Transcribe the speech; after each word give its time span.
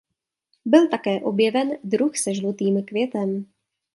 Byl 0.65 0.89
také 0.89 1.19
objeven 1.21 1.77
druh 1.83 2.17
se 2.17 2.33
žlutým 2.33 2.83
květem. 2.85 3.45